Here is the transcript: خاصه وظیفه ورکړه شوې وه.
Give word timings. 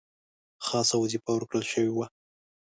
خاصه 0.65 0.95
وظیفه 1.03 1.29
ورکړه 1.33 1.61
شوې 1.71 1.91
وه. 1.93 2.07